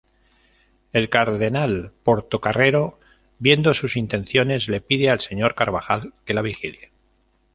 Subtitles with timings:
[0.93, 2.97] El cardenal Portocarrero,
[3.37, 6.89] viendo sus intenciones, le pide al señor Carvajal que la vigile.